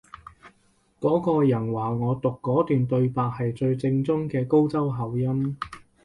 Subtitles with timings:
[0.99, 5.55] 嗰個人話我讀嗰段對白係最正宗嘅高州口音